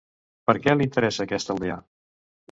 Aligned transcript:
Per 0.51 0.53
què 0.61 0.73
li 0.77 0.87
interessa 0.87 1.21
aquesta 1.25 1.53
aldea? 1.57 1.77